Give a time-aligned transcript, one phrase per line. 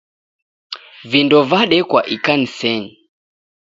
[1.11, 2.91] Vindo vadekwa ikanisenyi